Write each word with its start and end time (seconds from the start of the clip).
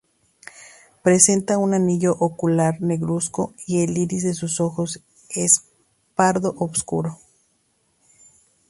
Presenta 1.03 1.59
un 1.59 1.75
anillo 1.75 2.13
ocular 2.19 2.81
negruzco 2.81 3.53
y 3.67 3.83
el 3.83 3.95
iris 3.99 4.23
de 4.23 4.33
sus 4.33 4.59
ojos 4.59 5.03
es 5.29 5.65
pardo 6.15 6.55
oscuro. 6.57 7.19